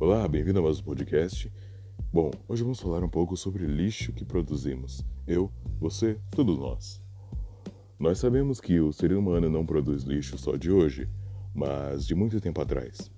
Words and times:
Olá, 0.00 0.26
bem-vindo 0.26 0.58
a 0.60 0.62
mais 0.62 0.80
um 0.80 0.82
podcast. 0.82 1.52
Bom, 2.10 2.30
hoje 2.48 2.62
vamos 2.62 2.80
falar 2.80 3.04
um 3.04 3.08
pouco 3.08 3.36
sobre 3.36 3.66
lixo 3.66 4.14
que 4.14 4.24
produzimos. 4.24 5.04
Eu, 5.26 5.52
você, 5.78 6.18
todos 6.30 6.58
nós. 6.58 7.02
Nós 7.98 8.16
sabemos 8.16 8.62
que 8.62 8.80
o 8.80 8.94
ser 8.94 9.12
humano 9.12 9.50
não 9.50 9.66
produz 9.66 10.04
lixo 10.04 10.38
só 10.38 10.56
de 10.56 10.70
hoje, 10.70 11.06
mas 11.54 12.06
de 12.06 12.14
muito 12.14 12.40
tempo 12.40 12.62
atrás. 12.62 13.12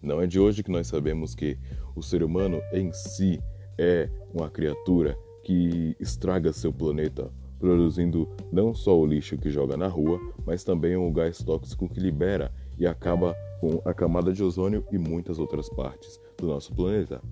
Não 0.00 0.22
é 0.22 0.28
de 0.28 0.38
hoje 0.38 0.62
que 0.62 0.70
nós 0.70 0.86
sabemos 0.86 1.34
que 1.34 1.58
o 1.96 2.00
ser 2.00 2.22
humano 2.22 2.60
em 2.72 2.92
si 2.92 3.42
é 3.76 4.08
uma 4.32 4.48
criatura 4.48 5.18
que 5.42 5.96
estraga 5.98 6.52
seu 6.52 6.72
planeta, 6.72 7.32
produzindo 7.58 8.28
não 8.52 8.72
só 8.72 8.96
o 8.96 9.04
lixo 9.04 9.36
que 9.36 9.50
joga 9.50 9.76
na 9.76 9.88
rua, 9.88 10.20
mas 10.46 10.62
também 10.62 10.94
o 10.94 11.10
gás 11.10 11.38
tóxico 11.38 11.88
que 11.88 11.98
libera 11.98 12.54
e 12.78 12.86
acaba 12.86 13.34
com 13.60 13.80
a 13.84 13.94
camada 13.94 14.32
de 14.32 14.42
ozônio 14.42 14.84
e 14.92 14.98
muitas 14.98 15.38
outras 15.38 15.68
partes 15.68 16.20
do 16.38 16.46
nosso 16.46 16.74
planeta. 16.74 17.22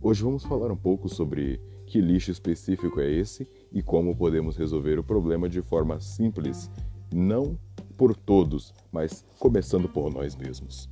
Hoje 0.00 0.22
vamos 0.22 0.44
falar 0.44 0.70
um 0.72 0.76
pouco 0.76 1.08
sobre 1.08 1.60
que 1.86 2.00
lixo 2.00 2.30
específico 2.30 3.00
é 3.00 3.10
esse 3.10 3.48
e 3.70 3.82
como 3.82 4.16
podemos 4.16 4.56
resolver 4.56 4.98
o 4.98 5.04
problema 5.04 5.48
de 5.48 5.62
forma 5.62 6.00
simples, 6.00 6.70
não 7.12 7.58
por 7.96 8.16
todos, 8.16 8.74
mas 8.90 9.24
começando 9.38 9.88
por 9.88 10.12
nós 10.12 10.34
mesmos. 10.34 10.88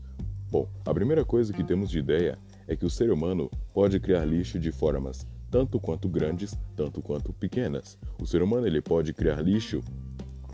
Bom, 0.51 0.69
a 0.85 0.93
primeira 0.93 1.25
coisa 1.25 1.53
que 1.53 1.65
temos 1.65 1.91
de 1.91 1.99
ideia 1.99 2.39
é 2.69 2.77
que 2.77 2.85
o 2.85 2.91
ser 2.91 3.11
humano 3.11 3.51
pode 3.73 3.99
criar 3.99 4.25
lixo 4.25 4.59
de 4.59 4.71
formas 4.71 5.27
tanto 5.51 5.81
quanto 5.81 6.09
grandes, 6.09 6.57
tanto 6.77 7.03
quanto 7.03 7.33
pequenas. 7.33 7.99
O 8.21 8.27
ser 8.27 8.43
humano 8.43 8.67
ele 8.67 8.81
pode 8.81 9.13
criar 9.13 9.43
lixo 9.43 9.81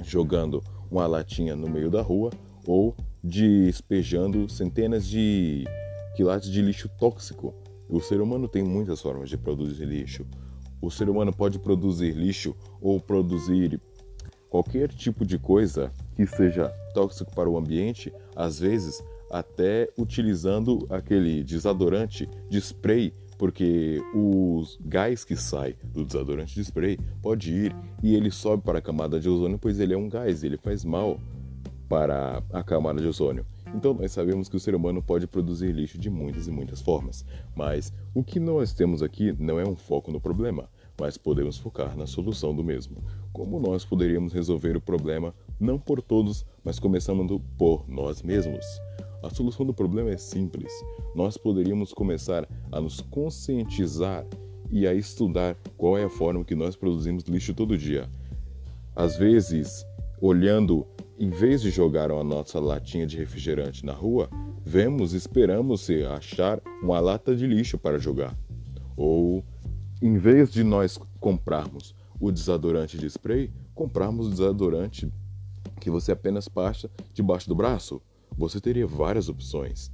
jogando 0.03 0.62
uma 0.91 1.06
latinha 1.06 1.55
no 1.55 1.69
meio 1.69 1.91
da 1.91 2.00
rua 2.00 2.30
ou 2.66 2.97
despejando 3.27 4.48
centenas 4.48 5.05
de 5.05 5.65
quilates 6.14 6.48
de 6.48 6.62
lixo 6.62 6.89
tóxico. 6.97 7.53
O 7.89 8.00
ser 8.00 8.20
humano 8.20 8.47
tem 8.47 8.62
muitas 8.62 9.00
formas 9.00 9.28
de 9.28 9.37
produzir 9.37 9.84
lixo. 9.84 10.25
O 10.81 10.91
ser 10.91 11.09
humano 11.09 11.33
pode 11.33 11.59
produzir 11.59 12.12
lixo 12.12 12.55
ou 12.81 13.00
produzir 13.00 13.81
qualquer 14.48 14.89
tipo 14.89 15.27
de 15.27 15.39
coisa 15.39 15.92
que 16.15 16.25
seja 16.25 16.69
tóxico 16.95 17.34
para 17.34 17.50
o 17.50 17.59
ambiente, 17.59 18.12
às 18.34 18.61
vezes 18.61 19.03
até 19.31 19.89
utilizando 19.98 20.87
aquele 20.89 21.43
desodorante 21.43 22.28
de 22.48 22.61
spray, 22.61 23.12
porque 23.37 24.00
o 24.15 24.62
gás 24.83 25.25
que 25.25 25.34
sai 25.34 25.75
do 25.93 26.05
desodorante 26.05 26.55
de 26.55 26.65
spray 26.65 26.97
pode 27.20 27.53
ir 27.53 27.77
e 28.03 28.15
ele 28.15 28.31
sobe 28.31 28.62
para 28.62 28.78
a 28.78 28.83
camada 28.83 29.19
de 29.19 29.28
ozônio, 29.28 29.59
pois 29.59 29.81
ele 29.81 29.95
é 29.95 29.97
um 29.97 30.09
gás, 30.09 30.45
ele 30.45 30.56
faz 30.56 30.84
mal 30.84 31.20
para 31.89 32.42
a 32.53 32.62
camada 32.62 33.01
de 33.01 33.06
ozônio. 33.06 33.47
Então, 33.75 33.95
nós 33.95 34.12
sabemos 34.12 34.48
que 34.48 34.56
o 34.56 34.61
ser 34.61 34.75
humano 34.75 35.03
pode 35.03 35.27
produzir 35.27 35.73
lixo 35.73 35.98
de 35.98 36.09
muitas 36.09 36.47
e 36.47 36.51
muitas 36.51 36.81
formas, 36.81 37.25
mas 37.55 37.93
o 38.15 38.23
que 38.23 38.39
nós 38.39 38.73
temos 38.73 39.03
aqui 39.03 39.34
não 39.39 39.59
é 39.59 39.67
um 39.67 39.77
foco 39.77 40.11
no 40.11 40.20
problema, 40.20 40.69
mas 40.98 41.19
podemos 41.19 41.59
focar 41.59 41.97
na 41.97 42.06
solução 42.06 42.55
do 42.55 42.65
mesmo. 42.65 42.97
Como 43.33 43.61
nós 43.61 43.84
poderíamos 43.84 44.33
resolver 44.33 44.77
o 44.77 44.81
problema 44.81 45.34
não 45.61 45.78
por 45.78 46.01
todos, 46.01 46.47
mas 46.65 46.78
começando 46.78 47.41
por 47.59 47.84
nós 47.89 48.23
mesmos? 48.23 48.65
A 49.23 49.31
solução 49.31 49.67
do 49.67 49.75
problema 49.75 50.11
é 50.11 50.17
simples. 50.17 50.73
Nós 51.15 51.37
poderíamos 51.37 51.93
começar 51.93 52.48
a 52.71 52.81
nos 52.81 53.00
conscientizar 53.00 54.25
e 54.71 54.87
a 54.87 54.95
estudar 54.95 55.56
qual 55.77 55.98
é 55.98 56.05
a 56.05 56.11
forma 56.11 56.45
que 56.45 56.55
nós 56.55 56.77
produzimos 56.77 57.25
lixo 57.25 57.53
todo 57.53 57.77
dia. 57.77 58.09
Às 58.95 59.17
vezes, 59.17 59.84
olhando 60.21 60.87
em 61.19 61.31
vez 61.31 61.62
de 61.62 61.70
jogar 61.70 62.11
a 62.11 62.22
nossa 62.22 62.61
latinha 62.61 63.06
de 63.06 63.17
refrigerante 63.17 63.84
na 63.84 63.92
rua, 63.92 64.28
vemos 64.64 65.14
e 65.14 65.17
esperamos 65.17 65.83
se 65.83 66.05
achar 66.05 66.61
uma 66.83 67.00
lata 67.00 67.34
de 67.34 67.47
lixo 67.47 67.78
para 67.78 67.98
jogar. 67.98 68.36
Ou, 68.97 69.44
em 70.03 70.19
vez 70.19 70.50
de 70.53 70.62
nós 70.62 70.99
comprarmos 71.19 71.94
o 72.21 72.31
desodorante 72.31 72.99
de 72.99 73.06
spray, 73.06 73.50
comprarmos 73.75 74.27
o 74.27 74.31
desodorante 74.31 75.10
que 75.81 75.91
você 75.91 76.12
apenas 76.12 76.49
passa 76.49 76.91
debaixo 77.15 77.48
do 77.48 77.54
braço. 77.54 78.00
Você 78.37 78.60
teria 78.60 78.87
várias 78.87 79.28
opções 79.28 79.91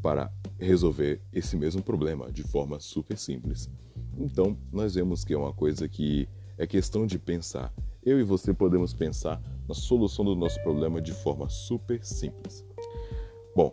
para 0.00 0.32
resolver 0.58 1.20
esse 1.32 1.56
mesmo 1.56 1.82
problema 1.82 2.30
de 2.30 2.42
forma 2.42 2.78
super 2.78 3.16
simples. 3.16 3.68
Então, 4.18 4.56
nós 4.72 4.94
vemos 4.94 5.24
que 5.24 5.32
é 5.32 5.38
uma 5.38 5.52
coisa 5.52 5.88
que 5.88 6.28
é 6.56 6.66
questão 6.66 7.06
de 7.06 7.18
pensar. 7.18 7.72
Eu 8.04 8.18
e 8.18 8.24
você 8.24 8.52
podemos 8.52 8.92
pensar 8.92 9.40
na 9.68 9.74
solução 9.74 10.24
do 10.24 10.34
nosso 10.34 10.60
problema 10.64 11.00
de 11.00 11.12
forma 11.12 11.48
super 11.48 12.04
simples. 12.04 12.64
Bom, 13.54 13.72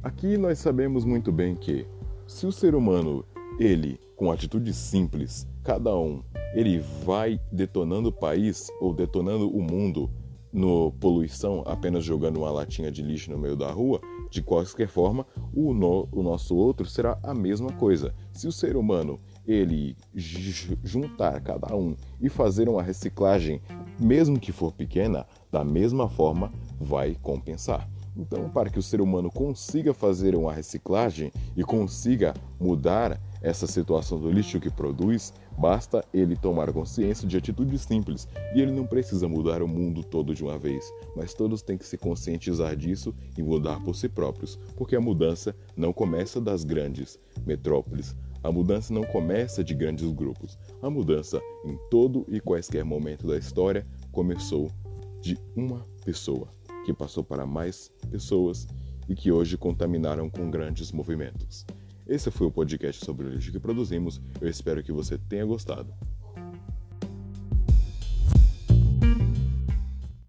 aqui 0.00 0.38
nós 0.38 0.60
sabemos 0.60 1.04
muito 1.04 1.32
bem 1.32 1.56
que 1.56 1.86
se 2.24 2.46
o 2.46 2.52
ser 2.52 2.76
humano, 2.76 3.24
ele, 3.58 3.98
com 4.14 4.30
atitudes 4.30 4.76
simples, 4.76 5.48
cada 5.64 5.96
um, 5.96 6.22
ele 6.54 6.78
vai 7.04 7.40
detonando 7.50 8.10
o 8.10 8.12
país 8.12 8.68
ou 8.80 8.94
detonando 8.94 9.50
o 9.50 9.60
mundo 9.60 10.08
no 10.52 10.92
poluição 10.92 11.64
apenas 11.66 12.04
jogando 12.04 12.38
uma 12.38 12.50
latinha 12.50 12.92
de 12.92 13.02
lixo 13.02 13.32
no 13.32 13.38
meio 13.38 13.56
da 13.56 13.70
rua, 13.72 14.00
de 14.30 14.40
qualquer 14.40 14.88
forma, 14.88 15.26
o, 15.52 15.74
no, 15.74 16.08
o 16.12 16.22
nosso 16.22 16.54
outro 16.56 16.86
será 16.86 17.18
a 17.22 17.34
mesma 17.34 17.72
coisa. 17.72 18.14
Se 18.32 18.46
o 18.46 18.52
ser 18.52 18.76
humano 18.76 19.18
ele 19.46 19.96
juntar 20.82 21.40
cada 21.40 21.74
um 21.74 21.94
e 22.20 22.28
fazer 22.28 22.68
uma 22.68 22.82
reciclagem, 22.82 23.60
mesmo 23.98 24.38
que 24.38 24.52
for 24.52 24.72
pequena, 24.72 25.26
da 25.50 25.64
mesma 25.64 26.08
forma 26.08 26.52
vai 26.80 27.16
compensar. 27.22 27.88
Então, 28.16 28.48
para 28.48 28.70
que 28.70 28.78
o 28.78 28.82
ser 28.82 29.00
humano 29.00 29.30
consiga 29.30 29.92
fazer 29.92 30.34
uma 30.34 30.52
reciclagem 30.52 31.30
e 31.54 31.62
consiga 31.62 32.32
mudar 32.58 33.20
essa 33.42 33.66
situação 33.66 34.18
do 34.18 34.30
lixo 34.30 34.58
que 34.58 34.70
produz, 34.70 35.34
basta 35.58 36.02
ele 36.12 36.34
tomar 36.34 36.72
consciência 36.72 37.28
de 37.28 37.36
atitudes 37.36 37.82
simples 37.82 38.26
e 38.54 38.60
ele 38.60 38.72
não 38.72 38.86
precisa 38.86 39.28
mudar 39.28 39.62
o 39.62 39.68
mundo 39.68 40.02
todo 40.02 40.34
de 40.34 40.42
uma 40.42 40.58
vez, 40.58 40.90
mas 41.14 41.34
todos 41.34 41.60
têm 41.60 41.76
que 41.76 41.86
se 41.86 41.98
conscientizar 41.98 42.74
disso 42.74 43.14
e 43.36 43.42
mudar 43.42 43.80
por 43.84 43.94
si 43.94 44.08
próprios, 44.08 44.58
porque 44.76 44.96
a 44.96 45.00
mudança 45.00 45.54
não 45.76 45.92
começa 45.92 46.40
das 46.40 46.64
grandes 46.64 47.18
metrópoles, 47.44 48.16
a 48.46 48.52
mudança 48.52 48.94
não 48.94 49.02
começa 49.02 49.64
de 49.64 49.74
grandes 49.74 50.08
grupos. 50.12 50.56
A 50.80 50.88
mudança, 50.88 51.40
em 51.64 51.76
todo 51.90 52.24
e 52.28 52.38
quaisquer 52.38 52.84
momento 52.84 53.26
da 53.26 53.36
história, 53.36 53.84
começou 54.12 54.70
de 55.20 55.36
uma 55.56 55.84
pessoa, 56.04 56.48
que 56.84 56.92
passou 56.92 57.24
para 57.24 57.44
mais 57.44 57.90
pessoas 58.08 58.68
e 59.08 59.16
que 59.16 59.32
hoje 59.32 59.58
contaminaram 59.58 60.30
com 60.30 60.48
grandes 60.48 60.92
movimentos. 60.92 61.66
Esse 62.06 62.30
foi 62.30 62.46
o 62.46 62.52
podcast 62.52 63.04
sobre 63.04 63.26
o 63.26 63.30
lixo 63.30 63.50
que 63.50 63.58
produzimos. 63.58 64.20
Eu 64.40 64.48
espero 64.48 64.80
que 64.80 64.92
você 64.92 65.18
tenha 65.18 65.44
gostado. 65.44 65.92